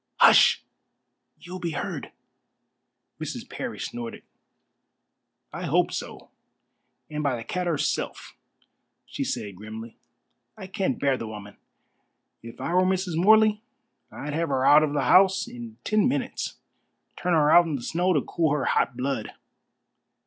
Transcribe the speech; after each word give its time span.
"Hush! 0.17 0.63
You 1.37 1.51
will 1.51 1.59
be 1.59 1.73
heard." 1.73 2.11
Mrs. 3.19 3.47
Parry 3.47 3.79
snorted. 3.79 4.23
"I 5.53 5.65
hope 5.67 5.91
so, 5.91 6.31
and 7.11 7.21
by 7.21 7.35
the 7.35 7.43
cat 7.43 7.67
herself," 7.67 8.35
she 9.05 9.23
said 9.23 9.57
grimly. 9.57 9.97
"I 10.57 10.65
can't 10.65 10.97
bear 10.97 11.17
the 11.17 11.27
woman. 11.27 11.55
If 12.41 12.59
I 12.59 12.73
were 12.73 12.81
Mrs. 12.81 13.15
Morley 13.15 13.61
I'd 14.11 14.33
have 14.33 14.49
her 14.49 14.65
out 14.65 14.81
of 14.81 14.93
the 14.93 15.03
house 15.03 15.47
in 15.47 15.77
ten 15.83 16.07
minutes. 16.07 16.55
Turn 17.15 17.33
her 17.33 17.51
out 17.51 17.65
in 17.67 17.75
the 17.75 17.83
snow 17.83 18.11
to 18.11 18.21
cool 18.21 18.53
her 18.53 18.65
hot 18.65 18.97
blood. 18.97 19.33